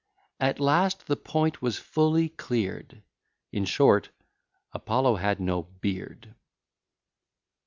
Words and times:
At 0.39 0.59
last, 0.59 1.05
the 1.05 1.15
point 1.15 1.61
was 1.61 1.77
fully 1.77 2.29
clear'd; 2.29 3.03
In 3.51 3.65
short, 3.65 4.09
Apollo 4.73 5.17
had 5.17 5.39
no 5.39 5.61
beard. 5.61 6.33